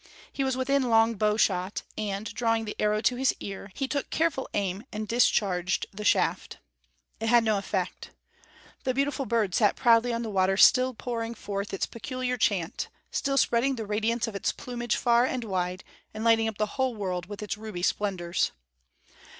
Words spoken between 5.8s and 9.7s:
the shaft. It had no effect. The beautiful bird